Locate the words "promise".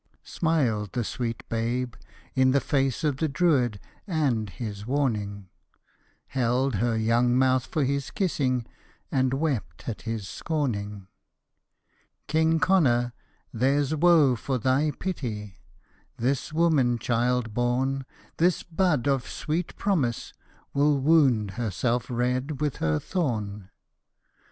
19.75-20.33